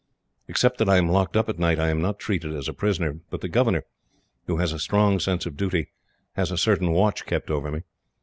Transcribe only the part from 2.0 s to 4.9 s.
not treated as a prisoner; but the governor, who has a